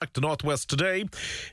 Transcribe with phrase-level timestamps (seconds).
[0.00, 1.04] Back to Northwest today.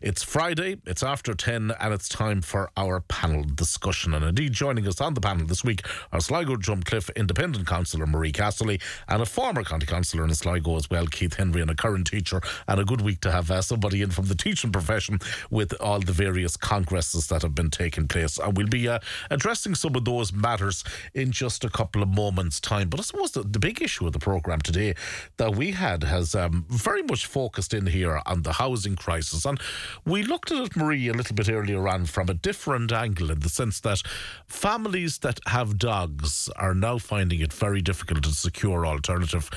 [0.02, 4.14] It's Friday, it's after 10, and it's time for our panel discussion.
[4.14, 8.32] And indeed, joining us on the panel this week are Sligo Drumcliffe Independent Councillor Marie
[8.32, 12.08] Casserly and a former County Councillor in Sligo as well, Keith Henry, and a current
[12.08, 12.40] teacher.
[12.70, 15.20] And a good week to have uh, somebody in from the teaching profession
[15.52, 18.38] with all the various congresses that have been taking place.
[18.38, 22.62] And we'll be uh, addressing some of those matters in just a couple of moments'
[22.62, 22.88] time.
[22.88, 24.96] But I suppose the, the big issue of the programme today
[25.36, 29.46] that we had has um, very much focused in here on the housing crisis.
[29.46, 29.60] And
[30.06, 33.40] we looked at it, Marie, a little bit earlier on from a different angle in
[33.40, 34.02] the sense that
[34.48, 39.50] families that have dogs are now finding it very difficult to secure alternative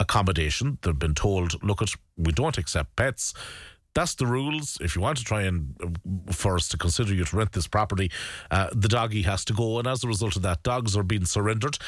[0.00, 0.78] accommodation.
[0.82, 3.34] They've been told, look, at we don't accept pets.
[3.94, 4.76] That's the rules.
[4.80, 7.68] If you want to try and uh, for us to consider you to rent this
[7.68, 8.10] property,
[8.50, 9.78] uh, the doggy has to go.
[9.78, 11.78] And as a result of that, dogs are being surrendered.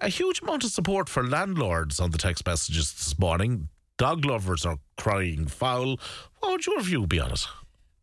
[0.00, 3.68] A huge amount of support for landlords on the text messages this morning.
[4.02, 5.96] Dog lovers are crying foul.
[6.40, 7.46] What would your view be on it?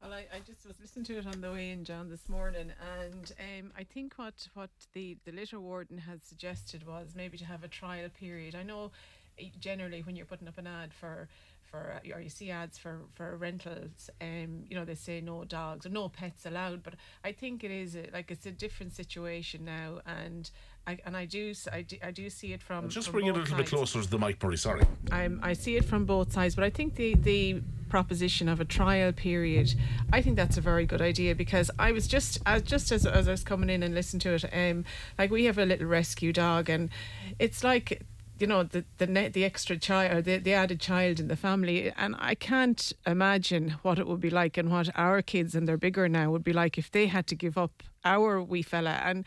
[0.01, 2.71] Well, I, I just was listening to it on the way in, John, this morning,
[3.03, 7.43] and um, I think what, what the, the litter warden had suggested was maybe to
[7.43, 8.55] have a trial period.
[8.55, 8.91] I know
[9.37, 11.27] eh, generally when you're putting up an ad for
[11.69, 15.43] for uh, or you see ads for for rentals um you know they say no
[15.43, 18.93] dogs or no pets allowed but i think it is a, like it's a different
[18.93, 20.51] situation now and
[20.87, 22.89] I, and I do, I do, I do see it from.
[22.89, 23.69] Just from bring it a little bit sides.
[23.69, 24.57] closer to the mic, Marie.
[24.57, 24.81] Sorry.
[25.11, 28.65] I'm, I see it from both sides, but I think the the proposition of a
[28.65, 29.75] trial period,
[30.13, 33.27] I think that's a very good idea because I was just as just as, as
[33.27, 34.83] I was coming in and listening to it, um,
[35.19, 36.89] like we have a little rescue dog, and
[37.37, 38.01] it's like
[38.39, 41.35] you know the the net the extra child or the, the added child in the
[41.35, 45.67] family and i can't imagine what it would be like and what our kids and
[45.67, 49.01] they're bigger now would be like if they had to give up our wee fella
[49.03, 49.25] and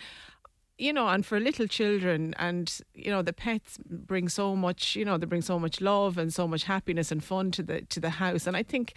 [0.78, 4.96] you know, and for little children, and you know, the pets bring so much.
[4.96, 7.82] You know, they bring so much love and so much happiness and fun to the
[7.82, 8.48] to the house.
[8.48, 8.94] And I think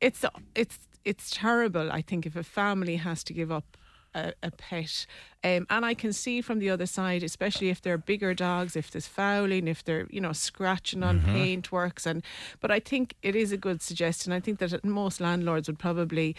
[0.00, 1.90] it's it's it's terrible.
[1.90, 3.78] I think if a family has to give up
[4.16, 5.06] a, a pet,
[5.44, 8.90] um, and I can see from the other side, especially if they're bigger dogs, if
[8.90, 12.22] there's fouling, if they're you know scratching on paint works, and
[12.60, 14.32] but I think it is a good suggestion.
[14.32, 16.34] I think that most landlords would probably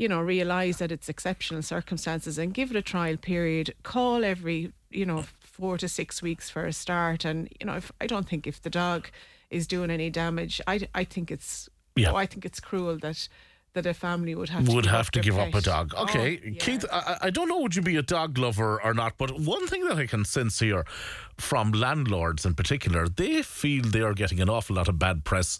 [0.00, 3.74] you know, realise that it's exceptional circumstances and give it a trial period.
[3.82, 7.24] Call every, you know, four to six weeks for a start.
[7.24, 9.10] And, you know, if I don't think if the dog
[9.50, 12.12] is doing any damage, I, I think it's, Yeah.
[12.12, 13.28] oh, I think it's cruel that
[13.78, 15.64] that a family would have to would give have up to give up a pet.
[15.64, 15.94] dog.
[15.96, 16.58] Oh, Okay, yeah.
[16.58, 19.66] Keith, I, I don't know would you be a dog lover or not, but one
[19.68, 20.84] thing that I can sense here
[21.36, 25.58] from landlords in particular, they feel they are getting an awful lot of bad press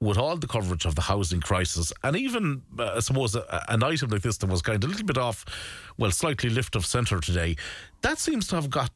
[0.00, 3.82] with all the coverage of the housing crisis, and even uh, I suppose a, an
[3.82, 5.44] item like this that was kind of a little bit off,
[5.98, 7.56] well, slightly lift of centre today,
[8.02, 8.90] that seems to have got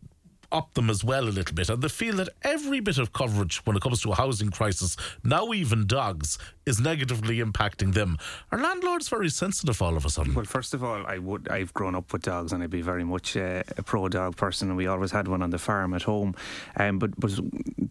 [0.53, 3.59] up them as well a little bit, and they feel that every bit of coverage
[3.65, 8.19] when it comes to a housing crisis, now even dogs, is negatively impacting them.
[8.53, 10.35] Are landlords very sensitive all of a sudden?
[10.35, 13.05] Well, first of all, I would I've grown up with dogs, and I'd be very
[13.05, 16.03] much uh, a pro dog person, and we always had one on the farm at
[16.03, 16.35] home.
[16.77, 17.33] Um, but but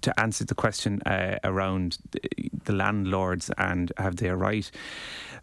[0.02, 2.22] to answer the question uh, around the-
[2.72, 4.72] landlords and have they a right?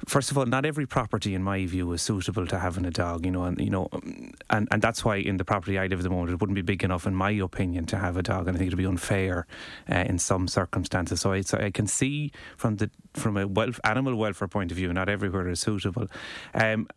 [0.06, 3.26] First of all, not every property, in my view, is suitable to having a dog.
[3.26, 3.88] You know, and you know,
[4.48, 6.62] and and that's why in the property I live at the moment, it wouldn't be
[6.62, 9.46] big enough, in my opinion, to have a dog, and I think it'd be unfair
[9.90, 11.20] uh, in some circumstances.
[11.20, 14.76] So I, so I can see from the from a welf- animal welfare point of
[14.76, 16.06] view, not everywhere is suitable.
[16.54, 16.88] Um,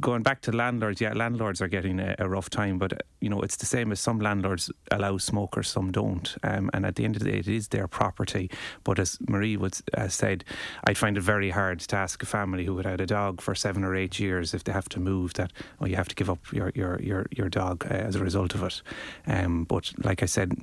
[0.00, 3.40] going back to landlords, yeah, landlords are getting a, a rough time, but you know
[3.40, 7.16] it's the same as some landlords allow smokers, some don't, um, and at the end
[7.16, 8.50] of the day, it is their property.
[8.84, 10.44] But as Marie would uh, said,
[10.84, 13.54] I'd find it very hard to ask a family who had had a dog for
[13.54, 16.30] seven or eight years if they have to move that oh you have to give
[16.30, 18.82] up your your your, your dog uh, as a result of it.
[19.26, 20.56] Um, but like I said,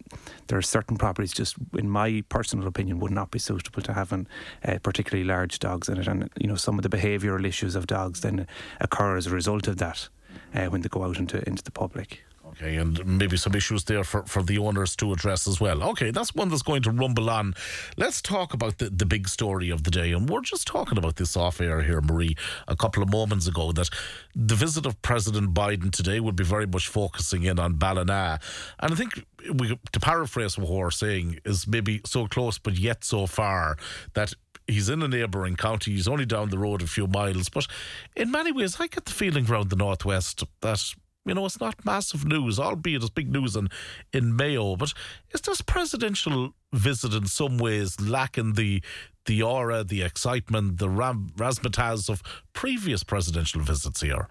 [0.48, 4.28] there are certain properties just, in my personal opinion, would not be suitable to having
[4.66, 7.88] uh, particularly large dogs in it, and you know some of the behavioural issues of
[7.88, 8.48] dogs then
[8.80, 10.08] occur as a result of that
[10.54, 12.24] uh, when they go out into into the public.
[12.54, 15.82] Okay, and maybe some issues there for, for the owners to address as well.
[15.82, 17.56] Okay, that's one that's going to rumble on.
[17.98, 20.12] Let's talk about the, the big story of the day.
[20.12, 22.36] And we're just talking about this off air here, Marie,
[22.68, 23.90] a couple of moments ago, that
[24.36, 28.40] the visit of President Biden today would be very much focusing in on Ballina.
[28.80, 33.04] And I think, we, to paraphrase what we're saying, is maybe so close but yet
[33.04, 33.78] so far
[34.14, 34.34] that
[34.68, 35.92] he's in a neighbouring county.
[35.92, 37.50] He's only down the road a few miles.
[37.50, 37.68] But
[38.16, 40.94] in many ways, I get the feeling around the Northwest that
[41.26, 43.70] you know, it's not massive news, albeit it's big news in,
[44.12, 44.76] in Mayo.
[44.76, 44.94] But
[45.32, 48.82] is this presidential visit in some ways lacking the
[49.26, 52.22] the aura, the excitement, the ram, razzmatazz of
[52.52, 54.28] previous presidential visits here?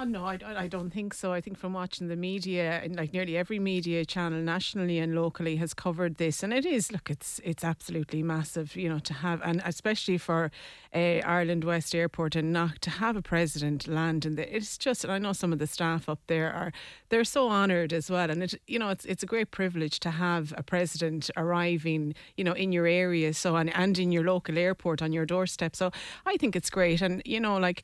[0.00, 1.34] Uh, no, I, I don't think so.
[1.34, 5.56] I think from watching the media, and like nearly every media channel nationally and locally
[5.56, 9.42] has covered this, and it is look, it's it's absolutely massive, you know, to have,
[9.44, 10.50] and especially for
[10.94, 15.12] uh, Ireland West Airport and not to have a president land, and it's just, and
[15.12, 16.72] I know some of the staff up there are
[17.10, 20.12] they're so honoured as well, and it you know it's it's a great privilege to
[20.12, 24.56] have a president arriving, you know, in your area, so and and in your local
[24.56, 25.76] airport on your doorstep.
[25.76, 25.90] So
[26.24, 27.82] I think it's great, and you know, like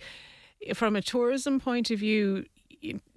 [0.74, 2.44] from a tourism point of view,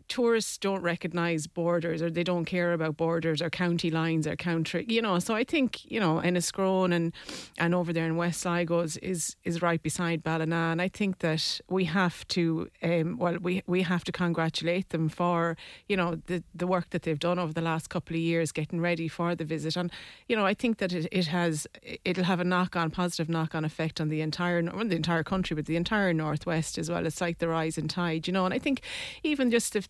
[0.09, 4.85] tourists don't recognise borders or they don't care about borders or county lines or country,
[4.89, 5.19] you know.
[5.19, 7.13] So I think you know Enniscrone and
[7.57, 11.19] and over there in West Sligo is is, is right beside Ballina, and I think
[11.19, 15.56] that we have to um, well we we have to congratulate them for
[15.88, 18.81] you know the the work that they've done over the last couple of years getting
[18.81, 19.91] ready for the visit, and
[20.27, 21.67] you know I think that it, it has
[22.03, 25.23] it'll have a knock on positive knock on effect on the entire well, the entire
[25.23, 27.06] country, but the entire northwest as well.
[27.06, 28.81] It's like the rising tide, you know, and I think
[29.23, 29.88] even just if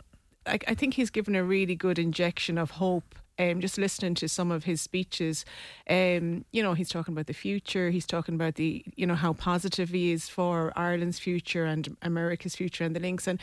[0.49, 4.27] I, I think he's given a really good injection of hope um, just listening to
[4.27, 5.45] some of his speeches,
[5.89, 7.89] um, you know, he's talking about the future.
[7.89, 12.55] He's talking about the, you know, how positive he is for Ireland's future and America's
[12.55, 13.27] future and the links.
[13.27, 13.39] And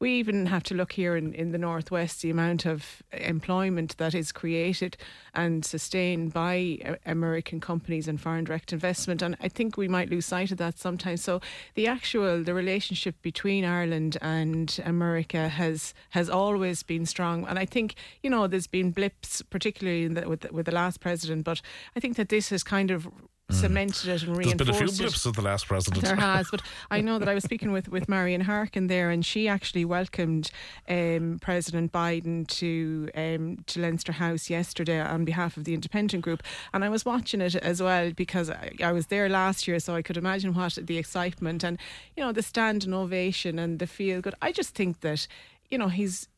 [0.00, 4.14] we even have to look here in, in the northwest the amount of employment that
[4.14, 4.96] is created
[5.34, 9.22] and sustained by uh, American companies and foreign direct investment.
[9.22, 11.22] And I think we might lose sight of that sometimes.
[11.22, 11.40] So
[11.74, 17.46] the actual the relationship between Ireland and America has has always been strong.
[17.46, 21.00] And I think you know there's been blips, particularly the, with the, with the last
[21.00, 21.60] president, but
[21.96, 23.08] I think that this has kind of.
[23.50, 26.04] Cemented it and reinforced There's been a few blips of the last president.
[26.04, 26.60] There has, but
[26.90, 30.50] I know that I was speaking with, with Marian Harkin there, and she actually welcomed
[30.86, 36.42] um, President Biden to um, to Leinster House yesterday on behalf of the Independent Group,
[36.74, 39.94] and I was watching it as well because I, I was there last year, so
[39.94, 41.78] I could imagine what the excitement and
[42.16, 44.34] you know the standing ovation and the feel good.
[44.42, 45.26] I just think that
[45.70, 46.28] you know he's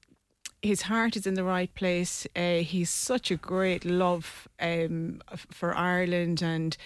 [0.62, 2.26] his heart is in the right place.
[2.36, 6.76] Uh, he's such a great love um, for Ireland, and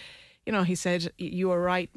[0.47, 1.91] you know, he said you were right.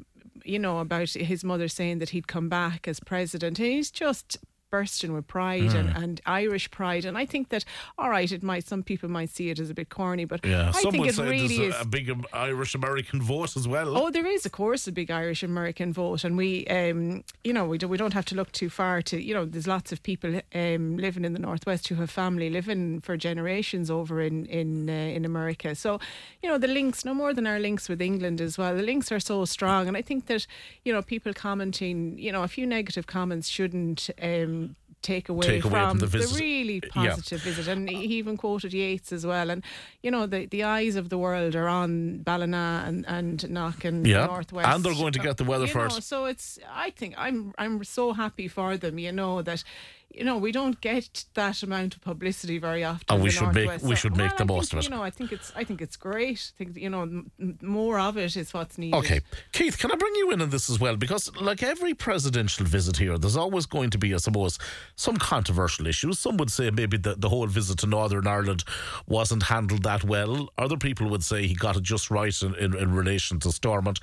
[0.44, 3.58] You know about his mother saying that he'd come back as president.
[3.58, 4.38] He's just
[4.70, 5.76] bursting with pride mm.
[5.76, 7.06] and, and Irish pride.
[7.06, 7.64] And I think that,
[7.98, 10.70] all right, it might some people might see it as a bit corny, but yeah,
[10.70, 13.98] I think it really there's is a, a big Irish American vote as well.
[13.98, 17.66] Oh, there is, of course, a big Irish American vote, and we, um, you know,
[17.66, 20.04] we do, we don't have to look too far to, you know, there's lots of
[20.04, 24.90] people um, living in the northwest who have family living for generations over in in
[24.90, 25.76] uh, in America.
[25.76, 26.00] So,
[26.42, 28.76] you know, the links no more than our links with England as well.
[28.76, 30.46] The links are so strong, and I think that
[30.84, 34.10] you know people commenting, you know, a few negative comments shouldn't.
[34.22, 34.57] Um,
[35.02, 37.54] take away, take away from, from the, the, really positive yeah.
[37.54, 37.68] visit.
[37.68, 39.50] And he even quoted Yeats as well.
[39.50, 39.64] And,
[40.02, 44.06] you know, the, the eyes of the world are on Ballina and, and Knock and
[44.06, 44.26] yeah.
[44.26, 44.68] Northwest.
[44.68, 45.96] And they're going to get the weather you first.
[45.96, 49.64] Know, so it's, I think, I'm, I'm so happy for them, you know, that
[50.10, 53.06] you know, we don't get that amount of publicity very often.
[53.10, 53.84] And we should Northwest.
[53.84, 54.90] make we should so, make well, the I most think, of it.
[54.90, 56.52] You know, I think it's I think it's great.
[56.56, 57.32] I think you know, m-
[57.62, 58.98] more of it is what's needed.
[58.98, 59.22] Okay,
[59.52, 60.96] Keith, can I bring you in on this as well?
[60.96, 64.58] Because like every presidential visit here, there's always going to be, I suppose,
[64.96, 66.20] some controversial issues.
[66.20, 68.64] Some would say maybe the, the whole visit to Northern Ireland
[69.08, 70.50] wasn't handled that well.
[70.58, 74.00] Other people would say he got it just right in, in, in relation to Stormont.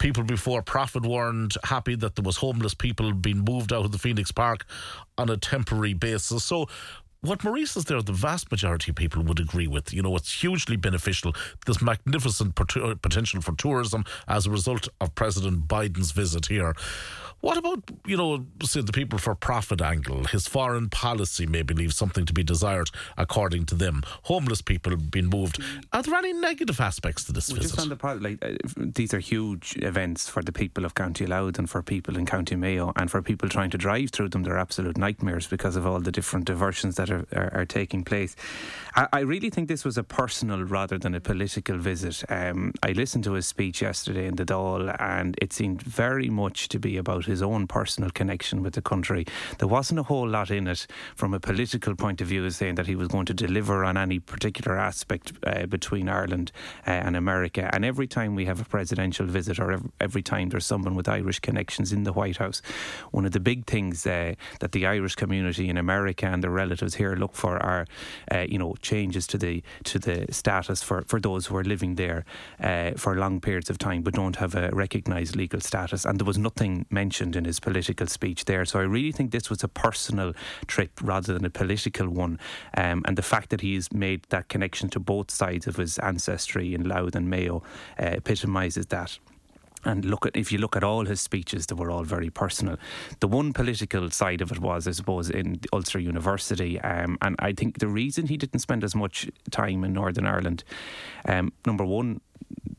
[0.00, 3.98] People before Profit weren't happy that there was homeless people being moved out of the
[3.98, 4.64] Phoenix Park
[5.18, 6.42] on a temporary basis.
[6.42, 6.68] So
[7.20, 9.92] what Maurice is there, the vast majority of people would agree with.
[9.92, 11.34] You know, it's hugely beneficial.
[11.66, 16.74] This magnificent uh, potential for tourism as a result of President Biden's visit here.
[17.40, 20.24] What about, you know, say the people for profit angle?
[20.24, 24.02] His foreign policy maybe leaves something to be desired, according to them.
[24.24, 25.62] Homeless people being moved.
[25.92, 27.76] Are there any negative aspects to this well, visit?
[27.76, 31.58] Just on the like, uh, these are huge events for the people of County Louth
[31.58, 34.58] and for people in County Mayo, and for people trying to drive through them, they're
[34.58, 38.36] absolute nightmares because of all the different diversions that are, are, are taking place.
[38.94, 42.22] I, I, really think this was a personal rather than a political visit.
[42.28, 46.68] Um, I listened to his speech yesterday in the Dáil, and it seemed very much
[46.68, 49.24] to be about his own personal connection with the country.
[49.58, 52.86] There wasn't a whole lot in it from a political point of view, saying that
[52.86, 56.52] he was going to deliver on any particular aspect uh, between Ireland
[56.86, 57.70] uh, and America.
[57.72, 61.08] And every time we have a presidential visit, or every, every, time there's someone with
[61.08, 62.60] Irish connections in the White House,
[63.10, 66.96] one of the big things uh, that the Irish community in America and their relatives
[66.96, 67.86] here look for are,
[68.30, 71.94] uh, you know, changes to the to the status for, for those who are living
[71.94, 72.24] there
[72.60, 76.04] uh, for long periods of time but don't have a recognised legal status.
[76.04, 78.64] And there was nothing mentioned in his political speech there.
[78.64, 80.32] So I really think this was a personal
[80.66, 82.38] trip rather than a political one.
[82.76, 86.74] Um, and the fact that he's made that connection to both sides of his ancestry
[86.74, 87.62] in Louth and Mayo
[87.98, 89.18] uh, epitomises that.
[89.84, 92.76] and look at if you look at all his speeches, they were all very personal.
[93.20, 97.52] The one political side of it was, I suppose, in Ulster University, um, and I
[97.52, 100.64] think the reason he didn't spend as much time in Northern Ireland,
[101.26, 102.20] um, number one,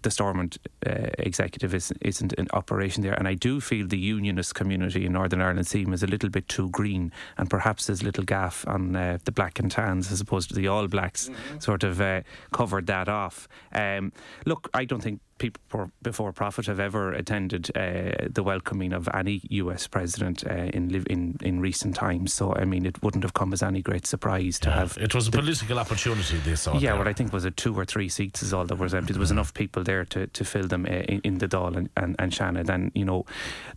[0.02, 3.14] the Stormont uh, executive is, isn't in operation there.
[3.14, 6.30] And I do feel the unionist community in Northern Ireland see him as a little
[6.30, 10.22] bit too green and perhaps his little gaffe on uh, the black and tans as
[10.22, 11.60] opposed to the All Blacks mm-hmm.
[11.60, 12.22] sort of uh,
[12.52, 13.48] covered that off.
[13.74, 14.12] Um,
[14.46, 19.42] look, I don't think people before profit have ever attended uh, the welcoming of any
[19.50, 22.32] US president uh, in, in in recent times.
[22.32, 24.98] So I mean, it wouldn't have come as any great surprise to yeah, have.
[24.98, 26.74] It was a political opportunity they saw.
[26.74, 26.98] Yeah, there.
[27.00, 29.14] what I think was it two or three seats is all that was empty.
[29.14, 31.90] There was enough people there to, to fill them uh, in, in the Dáil and,
[31.98, 32.70] and, and Shannon.
[32.70, 33.26] And you know,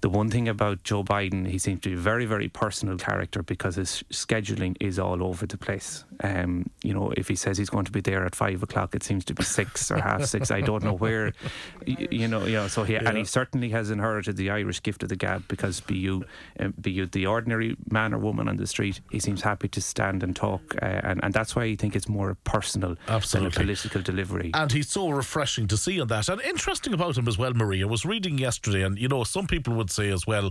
[0.02, 3.42] the one thing about Joe Biden, he seems to be a very very personal character
[3.42, 6.04] because his scheduling is all over the place.
[6.22, 9.02] Um, you know, if he says he's going to be there at five o'clock, it
[9.02, 10.50] seems to be six or half six.
[10.50, 11.32] I don't know where
[11.86, 12.68] you know, you know.
[12.68, 13.02] So he yeah.
[13.06, 16.24] and he certainly has inherited the Irish gift of the gab because be you,
[16.60, 19.80] um, be you the ordinary man or woman on the street, he seems happy to
[19.80, 23.50] stand and talk, uh, and and that's why I think it's more personal Absolutely.
[23.50, 24.50] than a political delivery.
[24.54, 27.52] And he's so refreshing to see on that, and interesting about him as well.
[27.54, 30.50] Maria was reading yesterday, and you know, some people would say as well,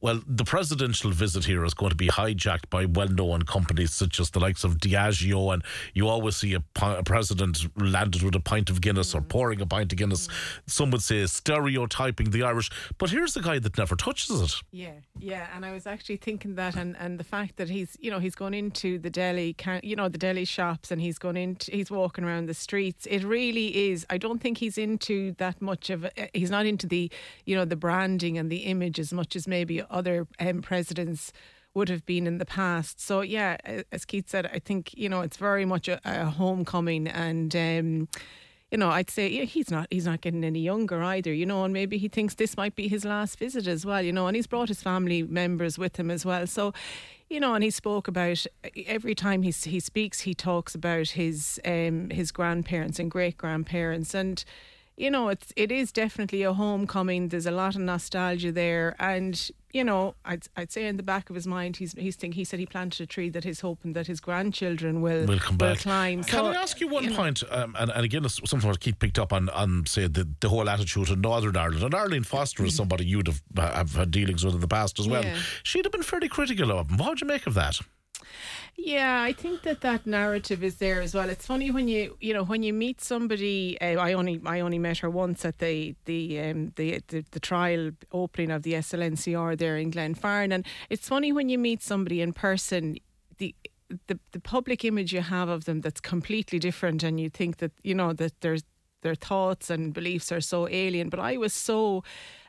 [0.00, 4.30] well, the presidential visit here is going to be hijacked by well-known companies such as
[4.30, 5.62] the likes of Diageo, and
[5.94, 9.66] you always see a, a president landed with a pint of Guinness or pouring a
[9.66, 10.28] pint of Guinness.
[10.66, 14.54] Some would say stereotyping the Irish, but here's the guy that never touches it.
[14.70, 18.10] Yeah, yeah, and I was actually thinking that, and and the fact that he's you
[18.10, 21.70] know he's gone into the deli, you know the deli shops, and he's gone into
[21.70, 23.06] he's walking around the streets.
[23.06, 24.06] It really is.
[24.10, 26.08] I don't think he's into that much of.
[26.34, 27.10] He's not into the
[27.44, 31.32] you know the branding and the image as much as maybe other um, presidents
[31.74, 33.00] would have been in the past.
[33.00, 33.56] So yeah,
[33.92, 37.54] as Keith said, I think you know it's very much a, a homecoming and.
[37.54, 38.08] Um,
[38.70, 41.64] you know, I'd say yeah, he's not he's not getting any younger either, you know,
[41.64, 44.36] and maybe he thinks this might be his last visit as well, you know, and
[44.36, 46.46] he's brought his family members with him as well.
[46.46, 46.74] So,
[47.30, 48.44] you know, and he spoke about
[48.86, 54.14] every time he he speaks, he talks about his um his grandparents and great grandparents
[54.14, 54.44] and
[54.98, 57.28] you know, it's it is definitely a homecoming.
[57.28, 61.30] There's a lot of nostalgia there, and you know, I'd I'd say in the back
[61.30, 62.36] of his mind, he's he's thinking.
[62.36, 65.56] He said he planted a tree that he's hoping that his grandchildren will will come
[65.56, 65.78] will back.
[65.78, 66.24] climb.
[66.24, 67.44] Can I ask you one you point?
[67.48, 70.68] Um, and, and again, something what Keith picked up on on say the, the whole
[70.68, 71.84] attitude in Northern Ireland.
[71.84, 75.06] And Arlene Foster is somebody you'd have have had dealings with in the past as
[75.06, 75.24] well.
[75.24, 75.38] Yeah.
[75.62, 76.96] She'd have been fairly critical of him.
[76.96, 77.78] What would you make of that?
[78.76, 81.28] Yeah, I think that that narrative is there as well.
[81.28, 83.78] It's funny when you you know when you meet somebody.
[83.80, 87.40] Uh, I only I only met her once at the the um the, the, the
[87.40, 92.20] trial opening of the SLNCR there in Glenfarne, and it's funny when you meet somebody
[92.20, 92.96] in person.
[93.38, 93.54] The
[94.06, 97.72] the the public image you have of them that's completely different, and you think that
[97.82, 98.62] you know that there's
[99.02, 101.08] their thoughts and beliefs are so alien.
[101.08, 102.04] But I was so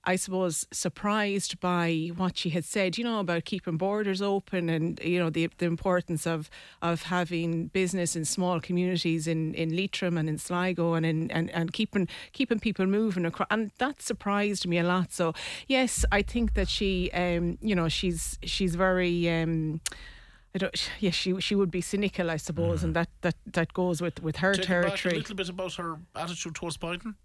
[0.05, 4.99] I suppose, surprised by what she had said, you know, about keeping borders open and,
[5.03, 6.49] you know, the, the importance of,
[6.81, 11.49] of having business in small communities in, in Leitrim and in Sligo and, in, and,
[11.51, 13.47] and keeping, keeping people moving across.
[13.51, 15.11] And that surprised me a lot.
[15.11, 15.33] So,
[15.67, 19.81] yes, I think that she, um, you know, she's, she's very, um,
[20.55, 20.89] I don't.
[20.99, 22.85] Yes, she she would be cynical, I suppose, mm.
[22.85, 25.15] and that, that, that goes with, with her Take territory.
[25.15, 27.15] a little bit about her attitude towards Biden.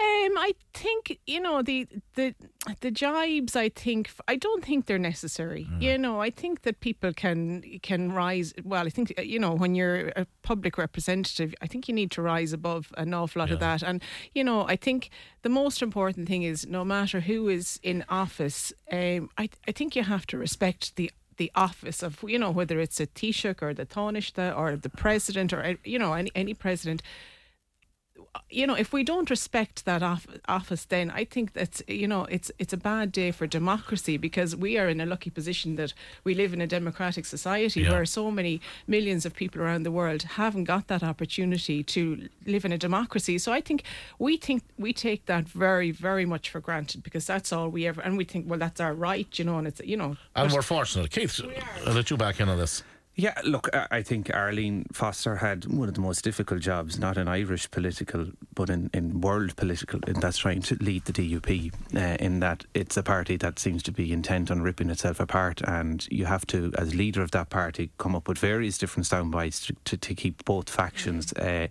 [0.00, 2.34] Um, I think you know the the
[2.80, 3.56] the jibes.
[3.56, 5.66] I think I don't think they're necessary.
[5.70, 5.82] Mm.
[5.82, 8.52] You know, I think that people can can rise.
[8.64, 12.22] Well, I think you know when you're a public representative, I think you need to
[12.22, 13.54] rise above an awful lot yeah.
[13.54, 13.82] of that.
[13.82, 14.02] And
[14.34, 15.10] you know, I think
[15.42, 19.96] the most important thing is no matter who is in office, um, I I think
[19.96, 23.72] you have to respect the the office of you know whether it's a Taoiseach or
[23.72, 27.02] the Taoiseach or the president or you know any any president
[28.50, 30.02] you know, if we don't respect that
[30.48, 34.56] office, then I think that's you know it's it's a bad day for democracy because
[34.56, 35.92] we are in a lucky position that
[36.24, 37.92] we live in a democratic society yeah.
[37.92, 42.64] where so many millions of people around the world haven't got that opportunity to live
[42.64, 43.38] in a democracy.
[43.38, 43.82] So I think
[44.18, 48.00] we think we take that very very much for granted because that's all we ever
[48.00, 50.16] and we think well that's our right, you know, and it's you know.
[50.34, 51.40] And we're fortunate, Keith.
[51.86, 52.82] I'll let you back in on this.
[53.20, 57.26] Yeah, look, I think Arlene Foster had one of the most difficult jobs, not in
[57.26, 62.16] Irish political, but in, in world political, and that's trying to lead the DUP, uh,
[62.20, 66.06] in that it's a party that seems to be intent on ripping itself apart, and
[66.12, 69.74] you have to, as leader of that party, come up with various different soundbites to,
[69.84, 71.66] to, to keep both factions uh,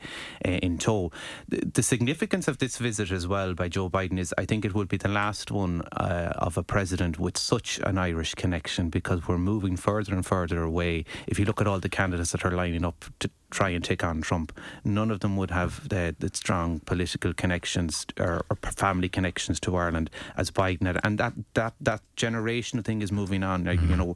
[0.45, 1.13] uh, in tow.
[1.47, 4.73] The, the, significance of this visit as well by Joe Biden is I think it
[4.73, 9.29] would be the last one uh, of a president with such an Irish connection because
[9.29, 11.05] we're moving further and further away.
[11.25, 13.83] If if you look at all the candidates that are lining up to, try and
[13.83, 14.57] take on Trump.
[14.83, 19.75] None of them would have the, the strong political connections or, or, family connections to
[19.75, 20.99] Ireland as Biden had.
[21.03, 23.63] And that, that, that generational thing is moving on.
[23.63, 23.89] Mm-hmm.
[23.89, 24.15] You know,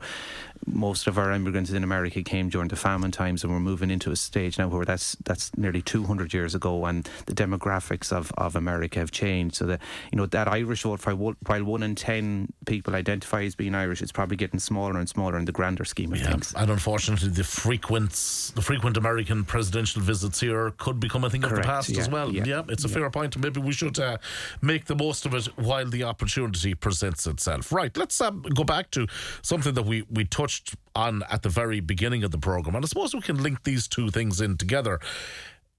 [0.66, 4.12] most of our immigrants in America came during the famine times, and we're moving into
[4.12, 8.56] a stage now where that's that's nearly 200 years ago, and the demographics of, of
[8.56, 9.56] America have changed.
[9.56, 13.76] So that you know that Irish vote, while one in ten people identify as being
[13.76, 16.54] Irish, it's probably getting smaller and smaller in the grander scheme of yeah, things.
[16.56, 18.12] And unfortunately, the frequent
[18.56, 22.02] the frequent American presidential visits here could become a thing Correct, of the past yeah,
[22.02, 22.32] as well.
[22.32, 23.38] Yeah, yeah it's a fair point.
[23.38, 24.18] Maybe we should uh,
[24.62, 27.72] make the most of it while the opportunity presents itself.
[27.72, 27.96] Right.
[27.96, 29.08] Let's um, go back to
[29.42, 32.88] something that we we touched on at the very beginning of the program, and I
[32.88, 35.00] suppose we can link these two things in together.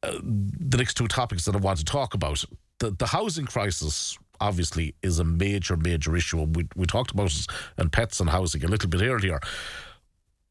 [0.02, 2.44] Uh, the next two topics that I want to talk about
[2.82, 6.42] the the housing crisis obviously is a major major issue.
[6.42, 7.46] We we talked about it
[7.78, 9.40] and pets and housing a little bit earlier.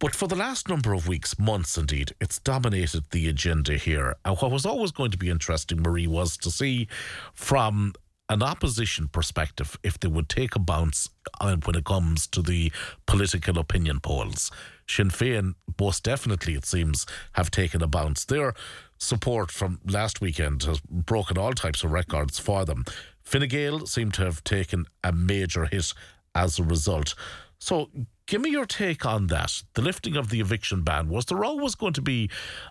[0.01, 4.15] But for the last number of weeks, months indeed, it's dominated the agenda here.
[4.25, 6.87] And what was always going to be interesting, Marie, was to see
[7.35, 7.93] from
[8.27, 11.07] an opposition perspective if they would take a bounce
[11.39, 12.71] when it comes to the
[13.05, 14.49] political opinion polls.
[14.87, 18.25] Sinn Féin, most definitely, it seems, have taken a bounce.
[18.25, 18.55] Their
[18.97, 22.85] support from last weekend has broken all types of records for them.
[23.21, 25.93] Fine Gael seem to have taken a major hit
[26.33, 27.13] as a result.
[27.59, 27.91] So,
[28.31, 29.61] give me your take on that.
[29.73, 32.29] The lifting of the eviction ban was there always going to be,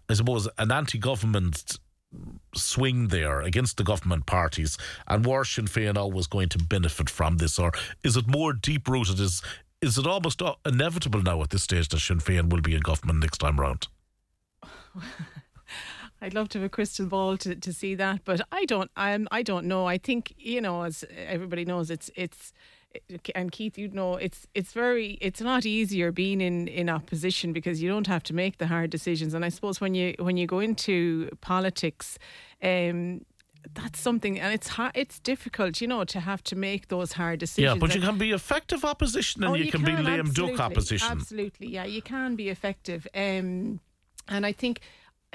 [0.09, 1.79] I suppose, an anti-government
[2.57, 7.37] swing there against the government parties, and were Sinn Féin always going to benefit from
[7.37, 9.21] this, or is it more deep rooted?
[9.21, 9.43] Is
[9.83, 12.81] is it almost uh, inevitable now at this stage that Sinn Féin will be in
[12.81, 13.87] government next time round?
[16.23, 18.91] I'd love to have a crystal ball to, to see that, but I don't.
[18.97, 19.29] I'm.
[19.31, 19.87] I don't know.
[19.87, 22.55] I think you know, as everybody knows, it's it's
[23.35, 27.83] and Keith, you'd know, it's it's very it's not easier being in in opposition because
[27.83, 29.35] you don't have to make the hard decisions.
[29.35, 32.19] And I suppose when you when you go into politics,
[32.63, 33.25] um,
[33.75, 37.41] that's something, and it's hard, it's difficult, you know, to have to make those hard
[37.41, 37.75] decisions.
[37.75, 40.31] Yeah, but you can be effective opposition, and oh, you, you, can, can, be lame
[40.33, 41.09] duck opposition.
[41.11, 43.07] Absolutely, yeah, you can be effective.
[43.15, 43.81] Um,
[44.29, 44.81] and I think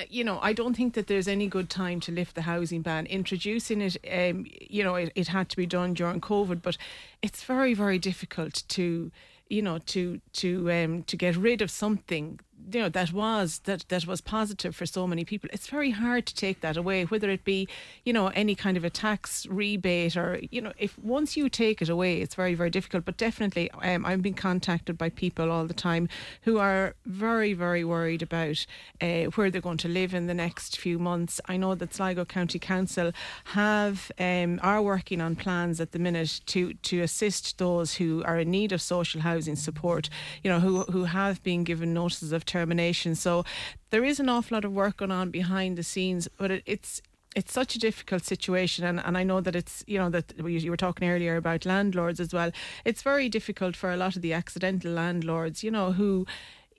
[0.10, 3.06] you know, I don't think that there's any good time to lift the housing ban.
[3.06, 6.78] Introducing it, um, you know, it, it had to be done during COVID, but
[7.22, 9.12] it's very, very difficult to,
[9.50, 12.40] you know, to to um, to get rid of something
[12.72, 15.50] you know that was that that was positive for so many people.
[15.54, 17.68] It's very hard to take that away whether it be
[18.04, 21.82] you know any kind of a tax rebate or you know if once you take
[21.82, 23.06] it away it's very very difficult.
[23.06, 26.10] But definitely um, i've been contacted by people all the time
[26.42, 28.66] who are very very worried about
[29.02, 31.42] uh, where they're going to live in the next few months.
[31.46, 33.12] I know that sligo county council
[33.46, 38.40] have um, are working on plans at the minute to to assist those who are
[38.40, 40.10] in need of social housing support
[40.44, 43.16] you know who who have been given notices of termination.
[43.16, 43.44] So
[43.90, 47.02] there is an awful lot of work going on behind the scenes, but it, it's
[47.36, 50.72] it's such a difficult situation and, and I know that it's you know that you
[50.72, 52.52] were talking earlier about landlords as well
[52.86, 56.26] it's very difficult for a lot of the accidental landlords you know who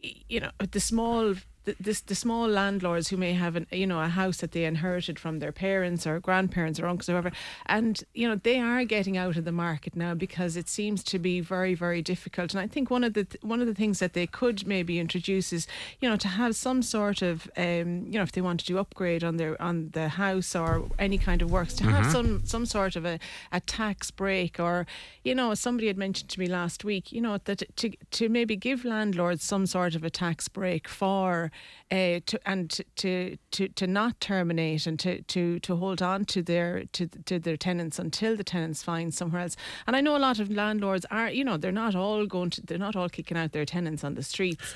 [0.00, 1.34] you know the small
[1.66, 4.64] the, this, the small landlords who may have an you know a house that they
[4.64, 8.84] inherited from their parents or grandparents or uncles or whatever, and you know they are
[8.84, 12.54] getting out of the market now because it seems to be very very difficult.
[12.54, 14.98] And I think one of the th- one of the things that they could maybe
[14.98, 15.66] introduce is
[16.00, 18.78] you know to have some sort of um, you know if they want to do
[18.78, 21.94] upgrade on their on the house or any kind of works to mm-hmm.
[21.94, 23.18] have some some sort of a,
[23.50, 24.86] a tax break or
[25.24, 28.54] you know somebody had mentioned to me last week you know that to to maybe
[28.54, 31.50] give landlords some sort of a tax break for
[31.90, 36.42] uh, to, and to, to to not terminate and to, to, to hold on to
[36.42, 39.56] their to, to their tenants until the tenants find somewhere else.
[39.86, 42.62] And I know a lot of landlords are, you know, they're not all going to,
[42.62, 44.74] they're not all kicking out their tenants on the streets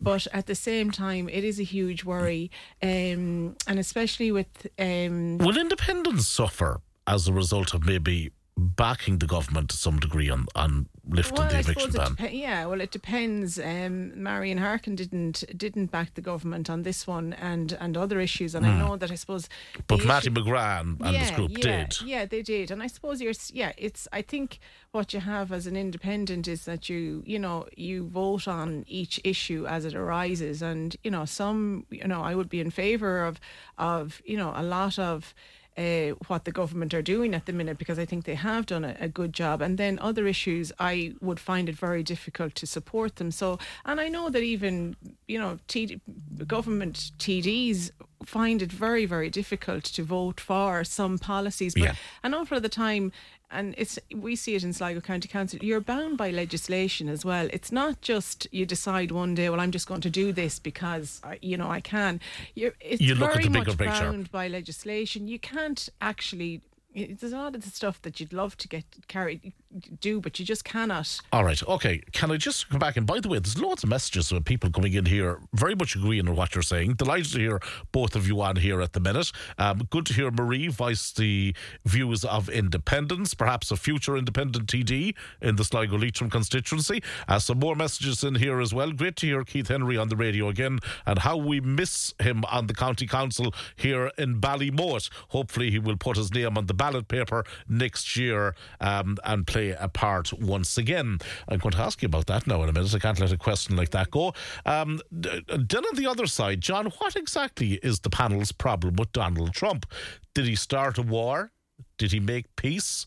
[0.00, 2.50] but at the same time, it is a huge worry,
[2.82, 4.66] um, and especially with.
[4.78, 10.30] Um, Will independents suffer as a result of maybe backing the government to some degree
[10.30, 12.14] on, on lifting well, the eviction ban.
[12.14, 13.58] Dep- yeah, well, it depends.
[13.58, 18.54] Um, Marian Harkin didn't didn't back the government on this one and and other issues,
[18.54, 18.70] and mm.
[18.70, 18.78] I hmm.
[18.78, 19.48] know that I suppose.
[19.86, 22.02] But Mattie McGrath and, and yeah, this group yeah, did.
[22.02, 23.32] Yeah, they did, and I suppose you're.
[23.52, 24.08] Yeah, it's.
[24.12, 24.58] I think
[24.92, 29.20] what you have as an independent is that you you know you vote on each
[29.24, 33.24] issue as it arises, and you know some you know I would be in favour
[33.24, 33.40] of
[33.78, 35.34] of you know a lot of
[35.80, 38.84] uh, what the government are doing at the minute because I think they have done
[38.84, 39.62] a, a, good job.
[39.62, 43.30] And then other issues, I would find it very difficult to support them.
[43.30, 46.00] So, and I know that even you know, T-
[46.46, 47.90] government TDs
[48.24, 51.74] find it very, very difficult to vote for some policies.
[51.74, 51.94] But Yeah.
[52.22, 53.12] an awful lot of the time,
[53.50, 57.48] and it's we see it in Sligo County Council, you're bound by legislation as well.
[57.52, 61.20] It's not just you decide one day, well, I'm just going to do this because
[61.24, 62.20] I, you know I can.
[62.54, 64.04] You're, it's You look at very the bigger much picture.
[64.10, 65.28] bound by legislation.
[65.28, 66.62] You can't actually.
[66.94, 69.52] There's a lot of the stuff that you'd love to get carried
[70.00, 71.20] do, but you just cannot.
[71.32, 72.02] All right, okay.
[72.12, 72.96] Can I just come back?
[72.96, 75.94] And by the way, there's loads of messages of people coming in here, very much
[75.94, 76.94] agreeing with what you're saying.
[76.94, 77.60] Delighted to hear
[77.92, 79.30] both of you on here at the minute.
[79.58, 81.54] Um, good to hear Marie voice the
[81.84, 87.02] views of independence, perhaps a future independent TD in the Sligo Leitrim constituency.
[87.28, 88.92] Uh, some more messages in here as well.
[88.92, 92.66] Great to hear Keith Henry on the radio again and how we miss him on
[92.66, 95.10] the county council here in Ballymote.
[95.28, 99.76] Hopefully, he will put his name on the ballot paper next year um, and play
[99.78, 101.18] a part once again.
[101.48, 102.94] I'm going to ask you about that now in a minute.
[102.94, 104.32] I can't let a question like that go.
[104.64, 109.52] Um, then on the other side, John, what exactly is the panel's problem with Donald
[109.52, 109.86] Trump?
[110.34, 111.52] Did he start a war?
[111.98, 113.06] Did he make peace?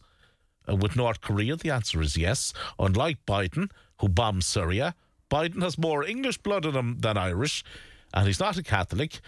[0.69, 1.55] Uh, with North Korea?
[1.55, 2.53] The answer is yes.
[2.79, 4.95] Unlike Biden, who bombed Syria,
[5.29, 7.63] Biden has more English blood in him than Irish,
[8.13, 9.19] and he's not a Catholic.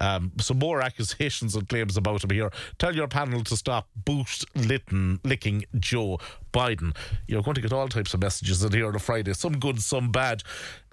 [0.00, 2.50] Um, some more accusations and claims about him here.
[2.78, 6.18] Tell your panel to stop boot litten, licking Joe
[6.52, 6.94] Biden.
[7.26, 9.80] You're going to get all types of messages in here on a Friday, some good,
[9.80, 10.42] some bad.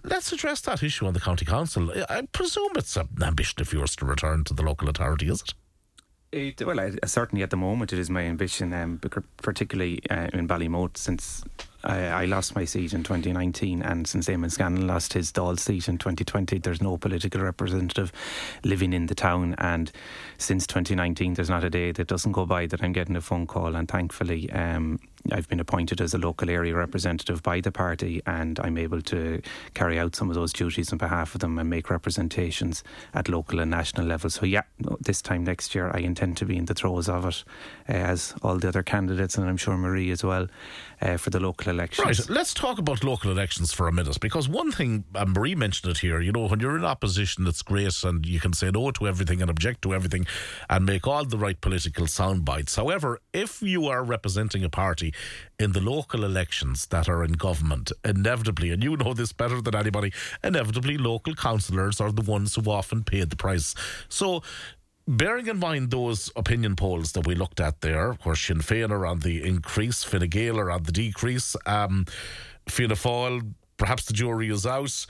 [0.04, 1.92] Let's address that issue on the county council.
[2.10, 5.54] I presume it's an ambition of yours to return to the local authority, is it?
[6.32, 9.00] It, well, I, certainly at the moment it is my ambition, um,
[9.38, 11.44] particularly uh, in Ballymote, since
[11.86, 15.98] I, lost my seat in 2019, and since Eamon Scanlon lost his Dáil seat in
[15.98, 18.12] 2020, there's no political representative
[18.64, 19.56] living in the town.
[19.58, 19.92] And
[20.38, 23.48] since 2019, there's not a day that doesn't go by that I'm getting a phone
[23.48, 23.76] call.
[23.76, 25.00] And thankfully, um,
[25.32, 29.42] I've been appointed as a local area representative by the party, and I'm able to
[29.74, 32.84] carry out some of those duties on behalf of them and make representations
[33.14, 34.30] at local and national level.
[34.30, 34.64] So, yeah,
[35.00, 37.44] this time next year, I intend to be in the throes of it,
[37.90, 40.48] uh, as all the other candidates, and I'm sure Marie as well,
[41.02, 42.06] uh, for the local elections.
[42.06, 46.00] Right, let's talk about local elections for a minute because one thing, Marie mentioned it
[46.00, 49.08] here, you know, when you're in opposition, it's great and you can say no to
[49.08, 50.26] everything and object to everything
[50.70, 52.76] and make all the right political sound bites.
[52.76, 55.14] However, if you are representing a party
[55.60, 59.76] in the local elections that are in government, inevitably, and you know this better than
[59.76, 60.12] anybody,
[60.44, 63.76] inevitably local councillors are the ones who often pay the price.
[64.10, 64.44] So,
[65.08, 69.06] Bearing in mind those opinion polls that we looked at there, where Sinn Féin are
[69.06, 72.06] on the increase, Fine Gael are on the decrease, um,
[72.68, 75.06] Fianna Fáil, perhaps the jury is out.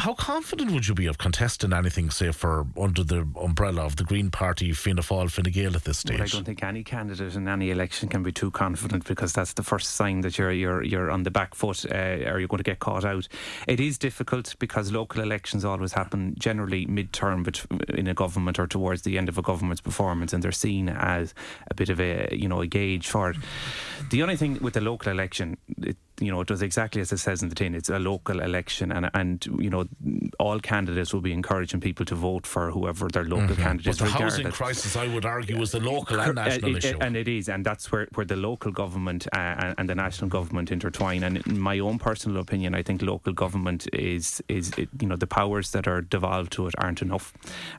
[0.00, 4.04] How confident would you be of contesting anything, say, for under the umbrella of the
[4.04, 7.48] Green Party, Fianna Fáil, Fine Gael at this Well, I don't think any candidate in
[7.48, 11.10] any election can be too confident because that's the first sign that you're you're you're
[11.10, 13.26] on the back foot uh, or you're going to get caught out.
[13.66, 18.68] It is difficult because local elections always happen generally mid-term, but in a government or
[18.68, 21.34] towards the end of a government's performance, and they're seen as
[21.72, 23.36] a bit of a you know a gauge for it.
[24.10, 27.18] The only thing with the local election, it, you know, it does exactly as it
[27.18, 27.74] says in the tin.
[27.74, 29.84] It's a local election, and and you know,
[30.38, 34.04] all candidates will be encouraging people to vote for whoever their local candidate Mm-hmm.
[34.04, 34.12] But is.
[34.14, 36.98] the housing crisis, I would argue, is a local and uh, national it- issue.
[37.00, 40.28] And it is, and that's where, where the local government uh, and, and the national
[40.30, 41.22] government intertwine.
[41.22, 45.16] And in my own personal opinion, I think local government is is it, you know
[45.16, 47.32] the powers that are devolved to it aren't enough,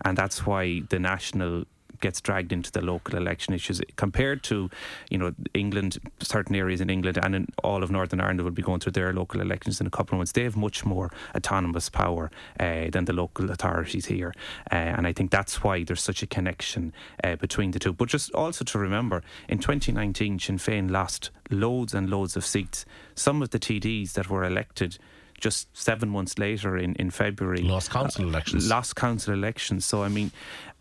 [0.06, 1.66] and that's why the national
[2.00, 3.82] gets dragged into the local election issues.
[3.96, 4.70] Compared to
[5.10, 8.62] you know England certain areas in England and in all of Northern Ireland will be
[8.62, 10.32] going through their local elections in a couple of months.
[10.32, 14.34] They have much more autonomous power uh, than the local authorities here.
[14.72, 17.94] Uh, and I think that's why there's such a connection uh, between the two.
[17.94, 22.86] But just also to remember in 2019 Sinn Féin lost loads and loads of seats.
[23.16, 24.98] Some of the TDs that were elected
[25.40, 28.70] just seven months later in, in February Lost council elections.
[28.70, 29.86] lost council elections.
[29.86, 30.32] So I mean,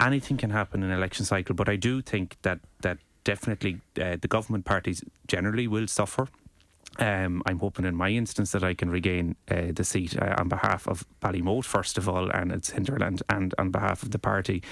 [0.00, 1.54] anything can happen in an election cycle.
[1.54, 6.28] But I do think that that definitely uh, the government parties generally will suffer.
[6.98, 10.48] Um, I'm hoping in my instance that I can regain uh, the seat uh, on
[10.48, 14.62] behalf of Ballymote, first of all, and its hinterland, and on behalf of the party.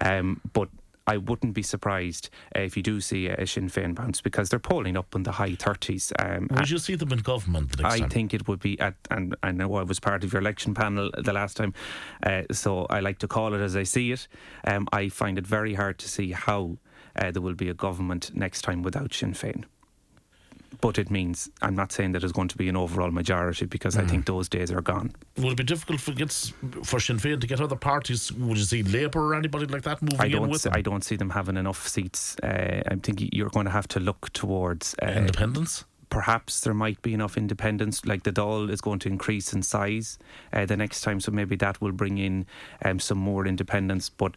[0.00, 0.68] Um, but
[1.08, 4.58] I wouldn't be surprised uh, if you do see a Sinn Féin bounce because they're
[4.58, 6.12] polling up in the high 30s.
[6.18, 8.10] Um, would you see them in government I time?
[8.10, 11.10] think it would be at, and I know I was part of your election panel
[11.16, 11.72] the last time,
[12.22, 14.28] uh, so I like to call it as I see it.
[14.64, 16.76] Um, I find it very hard to see how
[17.16, 19.64] uh, there will be a government next time without Sinn Féin.
[20.80, 23.96] But it means I'm not saying that there's going to be an overall majority because
[23.96, 25.12] I think those days are gone.
[25.38, 26.52] Would it be difficult for, gets,
[26.84, 28.30] for Sinn Féin to get other parties?
[28.32, 30.50] Would you see Labour or anybody like that moving I in don't.
[30.50, 30.78] with See, them?
[30.78, 32.36] I don't see them having enough seats.
[32.42, 35.84] Uh, I think you're going to have to look towards uh, Independence?
[36.10, 38.04] perhaps there might be enough independence.
[38.06, 40.18] Like the Dáil is going to increase in size
[40.52, 42.46] uh, the next time, so maybe that will bring in
[42.84, 44.08] um, some more independence.
[44.08, 44.36] But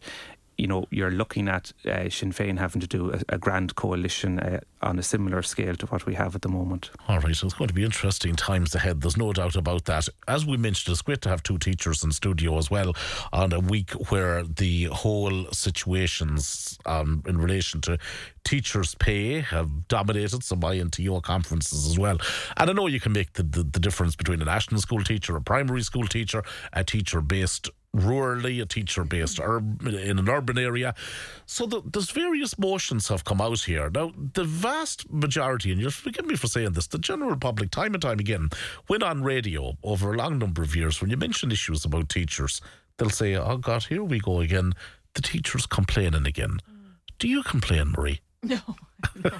[0.58, 4.38] you know, you're looking at uh, Sinn Féin having to do a, a grand coalition
[4.38, 6.90] uh, on a similar scale to what we have at the moment.
[7.08, 9.00] All right, so it's going to be interesting times ahead.
[9.00, 10.08] There's no doubt about that.
[10.28, 12.94] As we mentioned, it's great to have two teachers in studio as well
[13.32, 17.98] on a week where the whole situations um, in relation to
[18.44, 22.18] teachers' pay have dominated So some INTO your conferences as well.
[22.56, 25.36] And I know you can make the, the, the difference between a national school teacher,
[25.36, 30.94] a primary school teacher, a teacher based rurally, a teacher based in an urban area.
[31.46, 33.90] So the, there's various motions have come out here.
[33.90, 37.94] Now, the vast majority, and you'll forgive me for saying this, the general public, time
[37.94, 38.48] and time again,
[38.86, 42.60] when on radio over a long number of years, when you mention issues about teachers,
[42.96, 44.72] they'll say, oh God, here we go again.
[45.14, 46.58] The teacher's complaining again.
[46.70, 46.94] Mm.
[47.18, 48.20] Do you complain, Marie?
[48.44, 48.58] No,
[49.22, 49.30] no.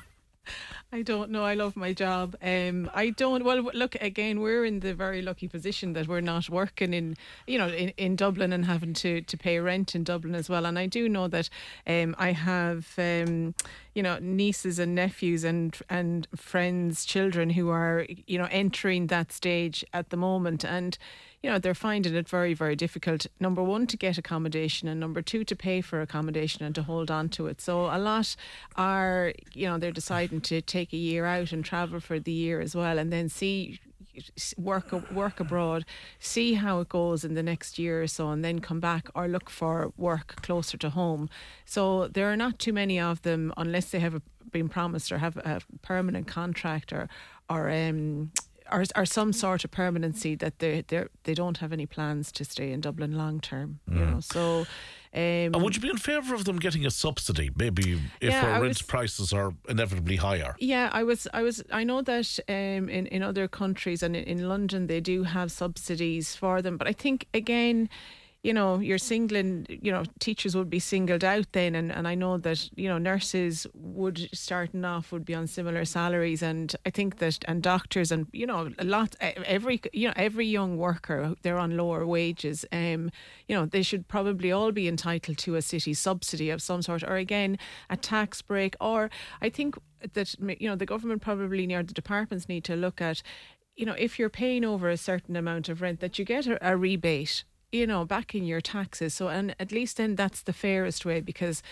[0.95, 1.43] I don't know.
[1.43, 2.37] I love my job.
[2.43, 3.45] Um, I don't.
[3.45, 4.41] Well, look again.
[4.41, 8.15] We're in the very lucky position that we're not working in, you know, in, in
[8.15, 10.67] Dublin and having to to pay rent in Dublin as well.
[10.67, 11.49] And I do know that
[11.87, 13.55] um, I have, um,
[13.95, 19.33] you know, nieces and nephews and and friends, children who are, you know, entering that
[19.33, 20.97] stage at the moment, and
[21.43, 23.27] you know, they're finding it very, very difficult.
[23.41, 27.11] Number one, to get accommodation, and number two, to pay for accommodation and to hold
[27.11, 27.61] on to it.
[27.61, 28.37] So a lot
[28.77, 32.61] are, you know, they're deciding to take a year out and travel for the year
[32.61, 33.81] as well, and then see
[34.57, 35.85] work work abroad,
[36.19, 39.29] see how it goes in the next year or so, and then come back or
[39.29, 41.29] look for work closer to home.
[41.65, 44.21] So there are not too many of them unless they have
[44.51, 47.09] been promised or have a permanent contract or
[47.49, 48.31] or um,
[48.71, 52.45] or, or some sort of permanency that they they they don't have any plans to
[52.45, 53.81] stay in Dublin long term.
[53.91, 53.99] Mm.
[53.99, 54.67] You know, so.
[55.15, 58.47] Um, and would you be in favour of them getting a subsidy, maybe if yeah,
[58.47, 60.57] our rent was, prices are inevitably higher?
[60.59, 64.25] Yeah, I was, I was, I know that um, in in other countries and in,
[64.25, 67.91] in London they do have subsidies for them, but I think again
[68.43, 71.77] you know, you're singling, you know, teachers would be singled out then.
[71.77, 75.85] And, and I know that, you know, nurses would starting off would be on similar
[75.85, 76.43] salaries.
[76.43, 80.47] And I think that, and doctors and, you know, a lot, every, you know, every
[80.47, 82.65] young worker, they're on lower wages.
[82.73, 83.13] Um,
[83.47, 87.05] you know, they should probably all be entitled to a city subsidy of some sort,
[87.05, 87.59] or again,
[87.91, 88.75] a tax break.
[88.81, 89.09] Or
[89.41, 89.79] I think
[90.15, 93.23] that, you know, the government probably near the departments need to look at,
[93.77, 96.73] you know, if you're paying over a certain amount of rent, that you get a,
[96.73, 99.15] a rebate you know, back in your taxes.
[99.15, 101.63] So, and at least then that's the fairest way because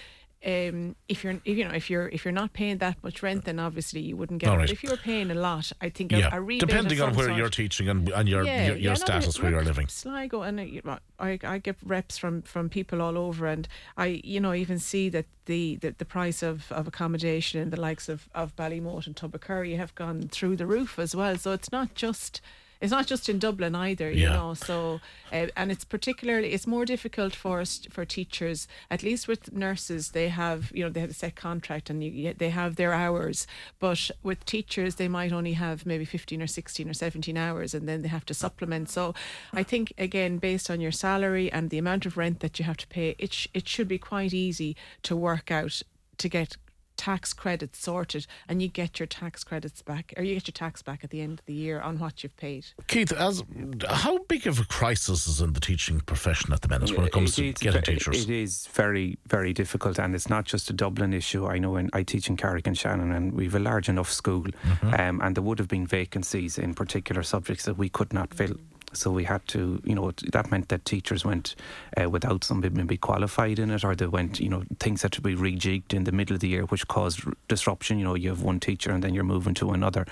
[0.42, 3.58] um, if you're you know if you're if you're not paying that much rent, then
[3.58, 4.60] obviously you wouldn't get All it.
[4.60, 4.70] Right.
[4.70, 6.34] If you're paying a lot, I think yeah.
[6.34, 8.94] a, a depending on where sort, you're teaching and, and your yeah, your, your yeah,
[8.94, 9.88] status where you're living.
[9.88, 14.40] Sligo and uh, I I get reps from from people all over, and I you
[14.40, 18.30] know even see that the the, the price of, of accommodation in the likes of
[18.34, 21.36] of Ballymote and Tubbercurry have gone through the roof as well.
[21.36, 22.40] So it's not just
[22.80, 24.32] it's not just in Dublin either, you yeah.
[24.32, 24.54] know.
[24.54, 25.00] So,
[25.32, 28.66] uh, and it's particularly it's more difficult for us for teachers.
[28.90, 32.32] At least with nurses, they have you know they have a set contract and you,
[32.32, 33.46] they have their hours.
[33.78, 37.88] But with teachers, they might only have maybe fifteen or sixteen or seventeen hours, and
[37.88, 38.88] then they have to supplement.
[38.88, 39.14] So,
[39.52, 42.78] I think again, based on your salary and the amount of rent that you have
[42.78, 45.82] to pay, it sh- it should be quite easy to work out
[46.16, 46.56] to get
[47.00, 50.82] tax credits sorted and you get your tax credits back or you get your tax
[50.82, 52.66] back at the end of the year on what you've paid.
[52.88, 53.42] Keith, as
[53.88, 57.12] how big of a crisis is in the teaching profession at the minute when it
[57.12, 58.24] comes it to getting teachers?
[58.24, 61.46] It is very, very difficult and it's not just a Dublin issue.
[61.46, 65.00] I know in, I teach in Carrick-on-Shannon and we've a large enough school mm-hmm.
[65.00, 68.56] um, and there would have been vacancies in particular subjects that we could not fill.
[68.92, 71.54] So we had to, you know, that meant that teachers went
[71.96, 75.20] uh, without some maybe qualified in it, or they went, you know, things had to
[75.20, 77.98] be rejigged in the middle of the year, which caused disruption.
[77.98, 80.06] You know, you have one teacher and then you're moving to another.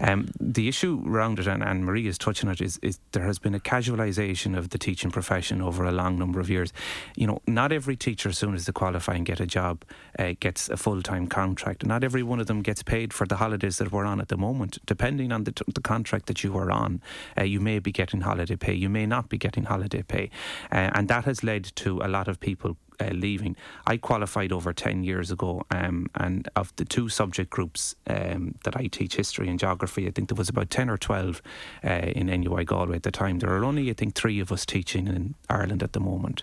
[0.00, 3.38] Um, the issue around it, and, and Marie is touching it, is, is there has
[3.38, 6.72] been a casualisation of the teaching profession over a long number of years.
[7.16, 9.84] You know, not every teacher, as soon as they qualify and get a job,
[10.18, 11.86] uh, gets a full time contract.
[11.86, 14.36] Not every one of them gets paid for the holidays that we're on at the
[14.36, 14.78] moment.
[14.86, 17.00] Depending on the, t- the contract that you are on,
[17.38, 20.30] uh, you may be getting getting holiday pay, you may not be getting holiday pay.
[20.72, 23.56] Uh, and that has led to a lot of people uh, leaving.
[23.86, 28.76] I qualified over 10 years ago, um, and of the two subject groups um, that
[28.76, 31.40] I teach, history and geography, I think there was about 10 or 12
[31.84, 33.38] uh, in NUI Galway at the time.
[33.38, 36.42] There are only, I think, three of us teaching in Ireland at the moment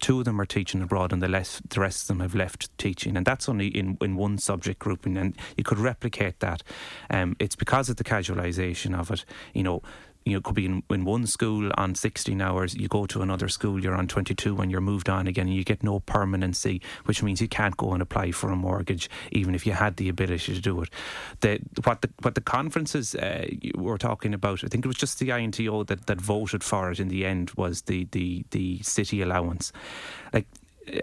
[0.00, 2.76] two of them are teaching abroad and the, less, the rest of them have left
[2.78, 6.62] teaching and that's only in, in one subject grouping and you could replicate that
[7.10, 9.82] um, it's because of the casualisation of it you know
[10.28, 13.48] you know, could be in, in one school on 16 hours, you go to another
[13.48, 17.22] school, you're on 22 when you're moved on again, and you get no permanency, which
[17.22, 20.54] means you can't go and apply for a mortgage, even if you had the ability
[20.54, 20.90] to do it.
[21.40, 25.18] The, what the what the conferences uh, were talking about, I think it was just
[25.18, 29.22] the INTO that, that voted for it in the end, was the, the, the city
[29.22, 29.72] allowance.
[30.32, 30.46] Like,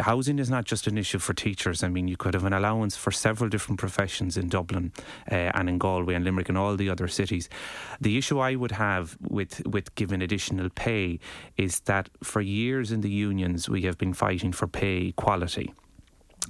[0.01, 1.83] housing is not just an issue for teachers.
[1.83, 4.91] I mean, you could have an allowance for several different professions in Dublin
[5.31, 7.49] uh, and in Galway and Limerick and all the other cities.
[8.01, 11.19] The issue I would have with with giving additional pay
[11.57, 15.73] is that for years in the unions we have been fighting for pay equality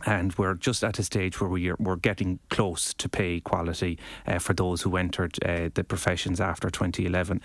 [0.05, 4.39] and we're just at a stage where we're, we're getting close to pay equality uh,
[4.39, 7.41] for those who entered uh, the professions after 2011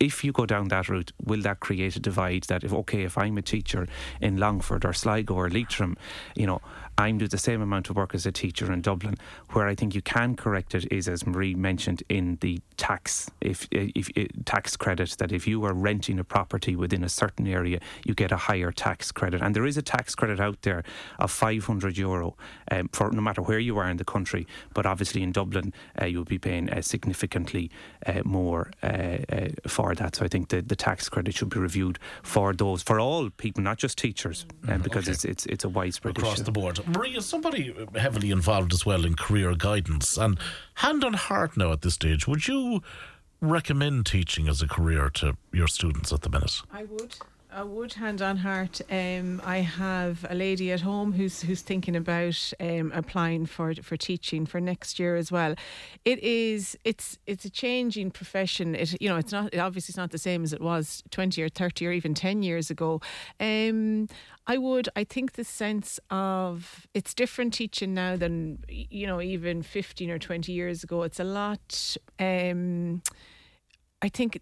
[0.00, 3.18] if you go down that route, will that create a divide that if okay, if
[3.18, 3.86] I'm a teacher
[4.20, 5.96] in Longford or Sligo or Leitrim,
[6.34, 6.62] you know,
[7.00, 9.16] I'm doing the same amount of work as a teacher in Dublin.
[9.50, 13.66] Where I think you can correct it is, as Marie mentioned, in the tax if,
[13.70, 17.80] if, if tax credit that if you are renting a property within a certain area,
[18.04, 20.82] you get a higher tax credit, and there is a tax credit out there
[21.18, 22.36] of 500 euro
[22.70, 24.46] um, for no matter where you are in the country.
[24.74, 27.70] But obviously in Dublin, uh, you'll be paying uh, significantly
[28.06, 30.16] uh, more uh, uh, for that.
[30.16, 33.62] So I think the, the tax credit should be reviewed for those for all people,
[33.62, 35.12] not just teachers, mm, because okay.
[35.12, 36.44] it's it's it's a widespread across issue.
[36.44, 36.80] the board.
[36.92, 40.16] Marie, somebody heavily involved as well in career guidance.
[40.16, 40.38] And
[40.74, 42.82] hand on heart now at this stage, would you
[43.40, 46.62] recommend teaching as a career to your students at the minute?
[46.72, 47.16] I would.
[47.52, 48.80] I would hand on heart.
[48.90, 53.96] Um, I have a lady at home who's who's thinking about um, applying for for
[53.96, 55.54] teaching for next year as well.
[56.04, 58.74] It is it's it's a changing profession.
[58.74, 61.48] It you know it's not obviously it's not the same as it was twenty or
[61.48, 63.00] thirty or even ten years ago.
[63.40, 64.08] Um,
[64.46, 64.88] I would.
[64.94, 70.18] I think the sense of it's different teaching now than you know even fifteen or
[70.18, 71.02] twenty years ago.
[71.02, 71.96] It's a lot.
[72.18, 73.02] Um,
[74.02, 74.40] I think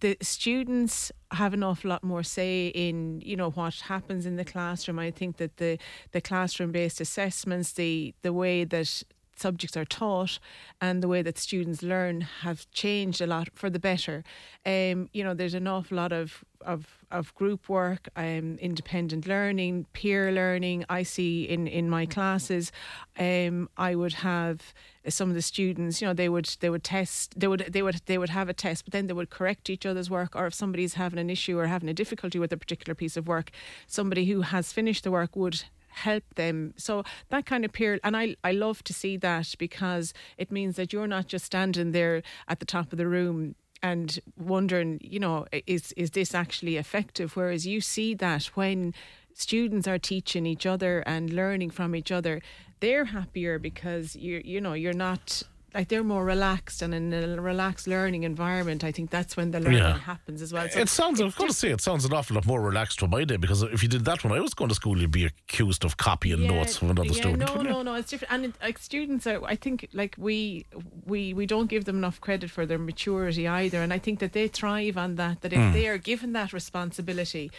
[0.00, 4.44] the students have an awful lot more say in you know what happens in the
[4.44, 4.98] classroom.
[4.98, 5.78] I think that the
[6.12, 9.02] the classroom based assessments, the the way that
[9.40, 10.38] subjects are taught
[10.80, 14.22] and the way that students learn have changed a lot for the better.
[14.64, 19.86] Um, you know, there's an awful lot of of, of group work, um, independent learning,
[19.92, 20.84] peer learning.
[20.88, 22.70] I see in, in my classes,
[23.18, 24.74] um, I would have
[25.08, 28.02] some of the students, you know, they would they would test, they would they would
[28.06, 30.36] they would have a test, but then they would correct each other's work.
[30.36, 33.26] Or if somebody's having an issue or having a difficulty with a particular piece of
[33.26, 33.50] work,
[33.86, 36.74] somebody who has finished the work would help them.
[36.76, 40.76] So that kind of peer, and I, I love to see that because it means
[40.76, 45.18] that you're not just standing there at the top of the room and wondering, you
[45.18, 47.36] know, is is this actually effective?
[47.36, 48.94] Whereas you see that when
[49.32, 52.42] students are teaching each other and learning from each other,
[52.80, 55.42] they're happier because you you know you're not
[55.74, 59.60] like they're more relaxed and in a relaxed learning environment, I think that's when the
[59.60, 59.98] learning yeah.
[59.98, 60.68] happens as well.
[60.68, 63.10] So it sounds, I've got to say, it sounds an awful lot more relaxed from
[63.10, 65.26] my day because if you did that when I was going to school, you'd be
[65.26, 67.54] accused of copying yeah, notes from another yeah, student.
[67.54, 68.32] No, no, no, it's different.
[68.32, 70.66] And it, like students are, I think, like we,
[71.06, 73.82] we, we don't give them enough credit for their maturity either.
[73.82, 75.72] And I think that they thrive on that, that if mm.
[75.72, 77.50] they are given that responsibility,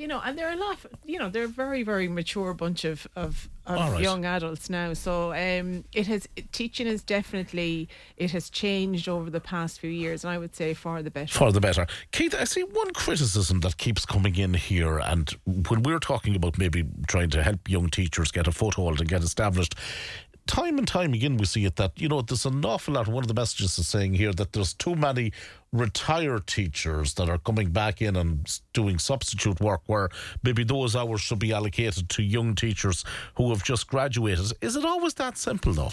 [0.00, 3.06] you know, and they're a lot, you know, they're a very, very mature bunch of,
[3.16, 4.02] of, of right.
[4.02, 4.94] young adults now.
[4.94, 10.24] So um, it has, teaching is definitely, it has changed over the past few years,
[10.24, 11.32] and I would say for the better.
[11.32, 11.86] For the better.
[12.12, 16.56] Keith, I see one criticism that keeps coming in here, and when we're talking about
[16.56, 19.74] maybe trying to help young teachers get a foothold and get established,
[20.46, 23.22] time and time again we see it that you know there's an awful lot one
[23.22, 25.32] of the messages is saying here that there's too many
[25.72, 30.08] retired teachers that are coming back in and doing substitute work where
[30.42, 33.04] maybe those hours should be allocated to young teachers
[33.36, 35.92] who have just graduated is it always that simple though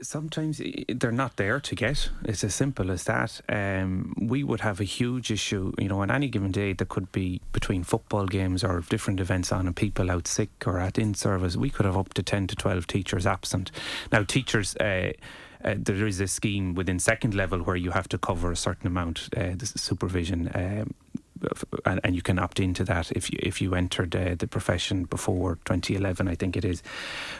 [0.00, 2.08] sometimes they're not there to get.
[2.24, 3.40] It's as simple as that.
[3.48, 7.10] Um, we would have a huge issue, you know, on any given day that could
[7.12, 11.14] be between football games or different events on and people out sick or at in
[11.14, 11.56] service.
[11.56, 13.70] We could have up to 10 to 12 teachers absent.
[14.10, 14.76] Now, teachers.
[14.76, 15.12] Uh,
[15.64, 18.86] uh, there is a scheme within second level where you have to cover a certain
[18.86, 20.94] amount, uh, supervision um,
[21.84, 25.04] and, and, you can opt into that if you if you entered uh, the profession
[25.04, 26.82] before 2011, I think it is.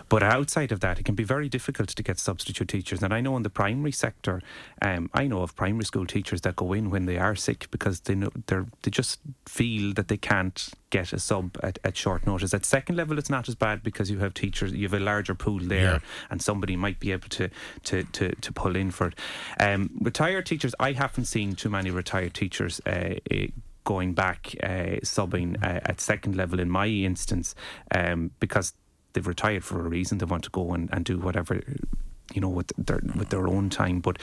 [0.09, 3.03] But outside of that, it can be very difficult to get substitute teachers.
[3.03, 4.43] And I know in the primary sector,
[4.81, 8.01] um, I know of primary school teachers that go in when they are sick because
[8.01, 12.27] they know they're they just feel that they can't get a sub at, at short
[12.27, 12.55] notice.
[12.55, 15.35] At second level, it's not as bad because you have teachers, you have a larger
[15.35, 15.99] pool there, yeah.
[16.31, 17.49] and somebody might be able to
[17.85, 19.15] to to, to pull in for it.
[19.59, 22.81] Um, retired teachers, I haven't seen too many retired teachers.
[22.87, 23.15] Uh,
[23.85, 27.55] going back uh, subbing uh, at second level in my instance
[27.95, 28.75] um, because
[29.12, 30.18] they've retired for a reason.
[30.18, 31.61] They want to go and, and do whatever
[32.35, 34.01] you know, with their with their own time.
[34.01, 34.18] But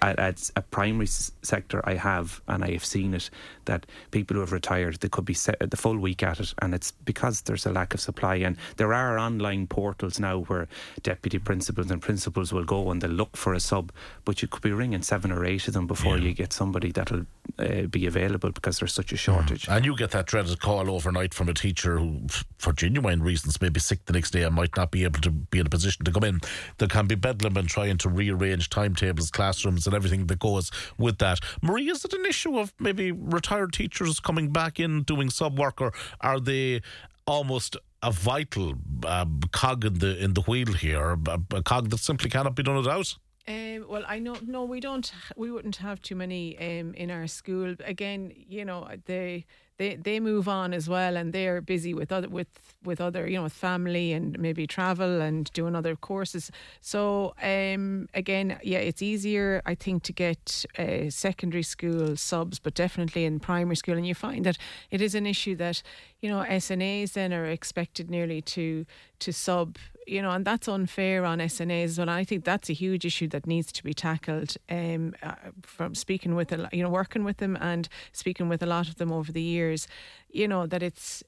[0.00, 3.30] at, a primary sector, I have and I have seen it
[3.66, 6.74] that people who have retired they could be set the full week at it, and
[6.74, 8.36] it's because there's a lack of supply.
[8.36, 10.68] And there are online portals now where
[11.02, 13.92] deputy principals and principals will go and they'll look for a sub,
[14.24, 16.24] but you could be ringing seven or eight of them before yeah.
[16.24, 17.26] you get somebody that'll
[17.58, 19.68] uh, be available because there's such a shortage.
[19.68, 22.26] And you get that dreaded call overnight from a teacher who,
[22.58, 25.30] for genuine reasons, may be sick the next day and might not be able to
[25.30, 26.40] be in a position to come in.
[26.78, 31.18] There can be bedlam and trying to rearrange timetables, classrooms, and everything that goes with
[31.18, 31.40] that.
[31.60, 35.80] Marie, is it an issue of maybe retired teachers coming back in doing sub work,
[35.80, 36.82] or are they
[37.26, 38.74] almost a vital
[39.04, 42.62] uh, cog in the in the wheel here, a, a cog that simply cannot be
[42.62, 43.16] done without?
[43.48, 45.12] Um, well, I know no, we don't.
[45.36, 47.74] We wouldn't have too many um, in our school.
[47.84, 49.46] Again, you know, they
[49.78, 52.46] they they move on as well, and they're busy with other with
[52.84, 56.52] with other you know with family and maybe travel and doing other courses.
[56.80, 62.74] So um, again, yeah, it's easier I think to get uh, secondary school subs, but
[62.74, 64.56] definitely in primary school, and you find that
[64.92, 65.82] it is an issue that
[66.20, 68.86] you know SNAs then are expected nearly to
[69.18, 71.98] to sub you know, and that's unfair on SNAs.
[71.98, 74.56] And I think that's a huge issue that needs to be tackled.
[74.68, 78.66] Um, uh, from speaking with, a, you know, working with them and speaking with a
[78.66, 79.88] lot of them over the years,
[80.30, 81.22] you know, that it's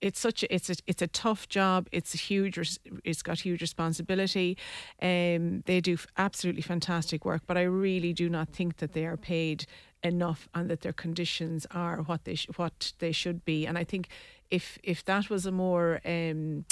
[0.00, 1.88] it's such a, it's a it's a tough job.
[1.92, 2.78] It's a huge.
[3.04, 4.56] It's got huge responsibility.
[5.02, 9.16] Um, they do absolutely fantastic work, but I really do not think that they are
[9.16, 9.66] paid
[10.02, 13.66] enough and that their conditions are what they sh- what they should be.
[13.66, 14.08] And I think
[14.50, 16.64] if if that was a more um,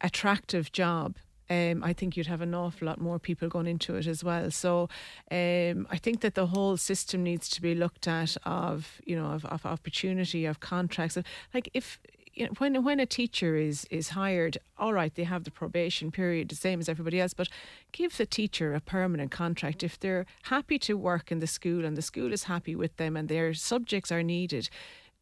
[0.00, 1.16] attractive job,
[1.48, 4.50] um, I think you'd have an awful lot more people going into it as well.
[4.50, 4.88] So
[5.30, 9.26] um, I think that the whole system needs to be looked at of you know
[9.26, 11.16] of, of opportunity of contracts.
[11.54, 12.00] Like if
[12.34, 16.10] you know, when when a teacher is is hired, all right, they have the probation
[16.10, 17.48] period, the same as everybody else, but
[17.92, 21.96] give the teacher a permanent contract if they're happy to work in the school and
[21.96, 24.68] the school is happy with them and their subjects are needed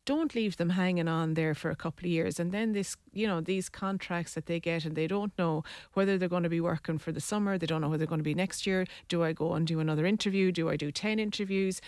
[0.06, 3.26] don't leave them hanging on there for a couple of years and then this you
[3.26, 5.62] know these contracts that they get and they don't know
[5.94, 8.20] whether they're going to be working for the summer they don't know whether they're going
[8.20, 11.18] to be next year do i go and do another interview do i do 10
[11.18, 11.80] interviews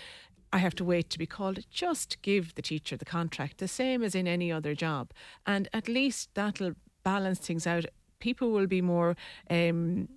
[0.53, 1.59] I have to wait to be called.
[1.69, 5.11] Just give the teacher the contract, the same as in any other job.
[5.45, 7.85] And at least that'll balance things out.
[8.19, 9.15] People will be more,
[9.49, 10.07] um,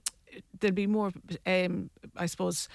[0.59, 1.12] there'll be more,
[1.46, 2.68] um, I suppose,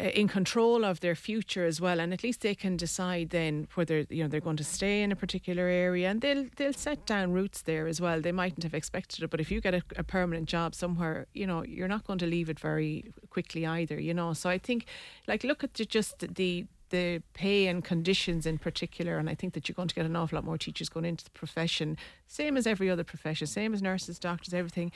[0.00, 3.66] Uh, in control of their future as well, and at least they can decide then
[3.74, 7.04] whether you know they're going to stay in a particular area, and they'll they'll set
[7.04, 8.20] down roots there as well.
[8.20, 11.48] They mightn't have expected it, but if you get a, a permanent job somewhere, you
[11.48, 13.98] know you're not going to leave it very quickly either.
[13.98, 14.86] You know, so I think
[15.26, 19.18] like look at the, just the the pay and conditions in particular.
[19.18, 21.24] And I think that you're going to get an awful lot more teachers going into
[21.24, 24.92] the profession, same as every other profession, same as nurses, doctors, everything.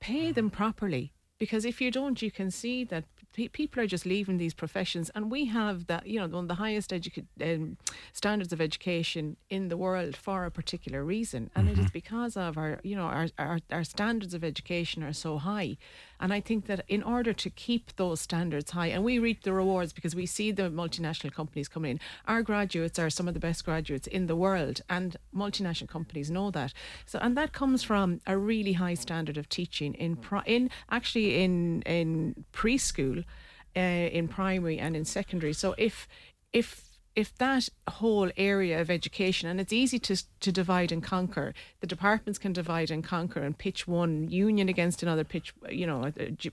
[0.00, 3.04] Pay them properly because if you don't, you can see that
[3.34, 6.54] people are just leaving these professions, and we have that you know one of the
[6.54, 7.76] highest educa- um,
[8.12, 11.72] standards of education in the world for a particular reason, and mm-hmm.
[11.72, 11.92] it is mm-hmm.
[11.92, 15.76] because of our you know our, our our standards of education are so high,
[16.20, 19.52] and I think that in order to keep those standards high, and we reap the
[19.52, 22.00] rewards because we see the multinational companies coming in.
[22.26, 26.50] Our graduates are some of the best graduates in the world, and multinational companies know
[26.50, 26.72] that.
[27.06, 31.82] So, and that comes from a really high standard of teaching in in actually in
[31.82, 33.24] in preschool,
[33.76, 35.52] uh, in primary, and in secondary.
[35.52, 36.08] So if
[36.52, 41.54] if if that whole area of education, and it's easy to to divide and conquer,
[41.80, 46.12] the departments can divide and conquer and pitch one union against another, pitch you know,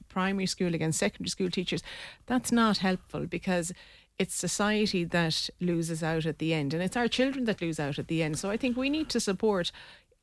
[0.10, 1.82] primary school against secondary school teachers.
[2.28, 3.72] That's not helpful because
[4.20, 7.98] it's society that loses out at the end, and it's our children that lose out
[7.98, 8.38] at the end.
[8.38, 9.72] So I think we need to support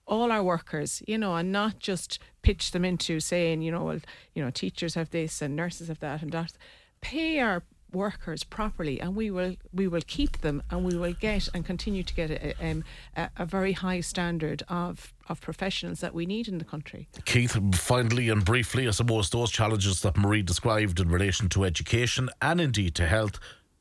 [0.07, 4.01] all our workers, you know, and not just pitch them into saying, you know, well,
[4.34, 6.59] you know, teachers have this and nurses have that and doctors.
[7.01, 7.62] Pay our
[7.93, 12.03] workers properly and we will we will keep them and we will get and continue
[12.03, 12.84] to get a, um,
[13.16, 17.09] a, a, very high standard of of professionals that we need in the country.
[17.24, 22.28] Keith, finally and briefly, I suppose those challenges that Marie described in relation to education
[22.43, 23.39] and indeed to health,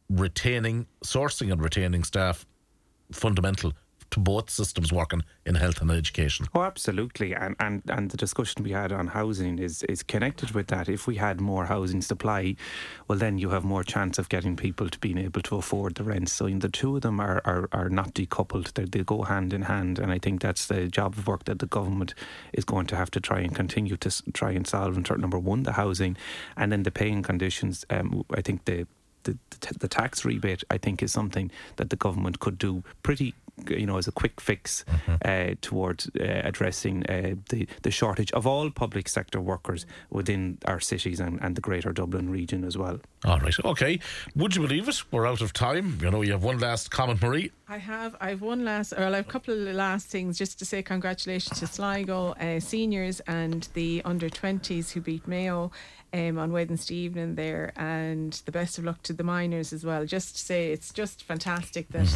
[0.10, 2.46] retaining, sourcing and retaining staff,
[3.12, 3.74] fundamental
[4.12, 6.48] to both systems working in health and education.
[6.54, 7.34] Oh, absolutely.
[7.34, 10.90] And, and, and the discussion we had on housing is, is connected with that.
[10.90, 12.56] If we had more housing supply,
[13.08, 16.04] well, then you have more chance of getting people to being able to afford the
[16.04, 16.30] rent.
[16.30, 19.64] So the two of them are, are, are not decoupled, They're, they go hand in
[19.64, 20.00] hand.
[20.00, 22.14] And I think that's the job of work that the government
[22.54, 24.98] is going to have to try and continue to try and solve.
[24.98, 26.18] In terms, number one, the housing,
[26.56, 27.86] and then the paying conditions.
[27.90, 28.88] Um, I think the,
[29.24, 29.38] the,
[29.80, 33.34] the, tax rebate, I think, is something that the government could do pretty
[33.70, 34.86] you know, as a quick fix
[35.26, 40.80] uh, towards uh, addressing uh, the the shortage of all public sector workers within our
[40.80, 43.00] cities and, and the Greater Dublin region as well.
[43.26, 43.56] All right.
[43.66, 44.00] Okay.
[44.36, 45.04] Would you believe it?
[45.12, 45.98] We're out of time.
[46.02, 47.52] You know, you have one last comment, Marie.
[47.68, 48.16] I have.
[48.22, 50.82] I have one last, Well, I have a couple of last things just to say
[50.82, 55.72] congratulations to Sligo uh, seniors and the under 20s who beat Mayo
[56.14, 60.06] um, on Wednesday evening there, and the best of luck to the minors as well.
[60.06, 62.08] Just to say it's just fantastic that,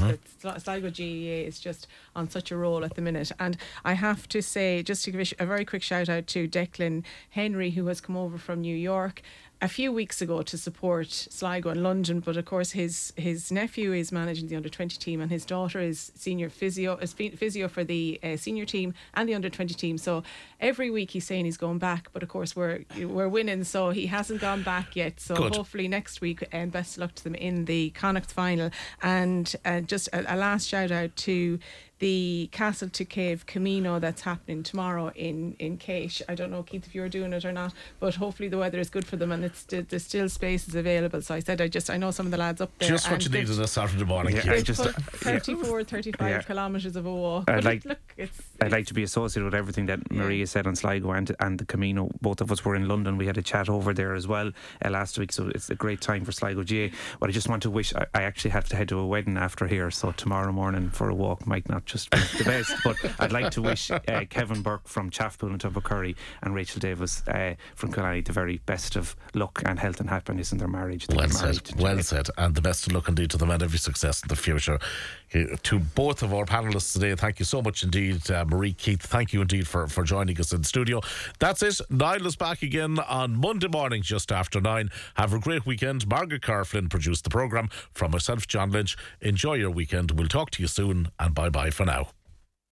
[0.42, 3.32] that Sligo GAA is just on such a roll at the minute.
[3.40, 6.28] And I have to say, just to give a, sh- a very quick shout out
[6.28, 9.22] to Declan Henry, who has come over from New York
[9.62, 13.94] a few weeks ago to support Sligo and London, but of course his his nephew
[13.94, 17.84] is managing the under twenty team, and his daughter is senior physio is physio for
[17.84, 19.98] the uh, senior team and the under twenty team.
[19.98, 20.24] So
[20.60, 24.08] every week he's saying he's going back, but of course we're we're winning, so he
[24.08, 25.20] hasn't gone back yet.
[25.20, 25.56] So Good.
[25.56, 28.72] hopefully next week, and best of luck to them in the Connacht final.
[29.04, 31.60] And uh, just a, a last shout out to
[32.02, 36.22] the Castle to Cave Camino that's happening tomorrow in in Keash.
[36.28, 38.90] I don't know Keith if you're doing it or not, but hopefully the weather is
[38.90, 41.22] good for them and it's st- there's still spaces available.
[41.22, 42.90] So I said I just I know some of the lads up there.
[42.90, 44.36] Just what you they've- needed a Saturday morning.
[44.36, 45.38] Yeah, I just- put yeah.
[45.38, 46.42] Uh, 34, 35 Yeah.
[46.42, 47.50] kilometres of a walk.
[47.50, 50.68] I'd But like- look, it's, I'd like to be associated with everything that Marie said
[50.68, 52.10] on Sligo and, and the Camino.
[52.22, 53.18] Both of us were in London.
[53.18, 54.52] We had a chat over there as well
[54.86, 56.96] uh, last week, so it's a great time for Sligo GAA.
[57.20, 59.38] But I just want to wish I, I actually have to head to a wedding
[59.38, 62.74] after here, so tomorrow morning for a walk might not just be the best.
[62.84, 64.00] But I'd like to wish uh,
[64.30, 68.96] Kevin Burke from Chaffpool and Tubbercurry and Rachel Davis uh, from Killarney the very best
[68.96, 71.08] of luck and health and happiness in their marriage.
[71.10, 72.02] Well said, well July.
[72.02, 74.80] said, and the best of luck indeed to them and every success in the future.
[75.34, 79.02] Uh, To both of our panelists today, thank you so much indeed, uh, Marie Keith.
[79.02, 81.02] Thank you indeed for, for joining us in studio.
[81.40, 81.82] That's it.
[81.90, 84.90] Niall is back again on Monday morning just after nine.
[85.16, 86.08] Have a great weekend.
[86.08, 87.70] Margaret Carflin produced the programme.
[87.94, 88.96] From myself, John Lynch.
[89.22, 90.12] Enjoy your weekend.
[90.12, 92.10] We'll talk to you soon, and bye bye for now.